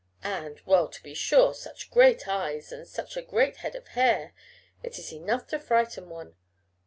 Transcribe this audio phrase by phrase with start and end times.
[0.23, 4.33] And well, to be sure, such great eyes and such a great head of hair
[4.81, 6.35] it is enough to frighten one.